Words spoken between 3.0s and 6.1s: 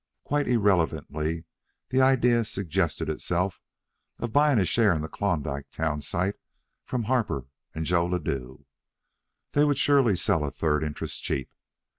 itself of buying a share in the Klondike town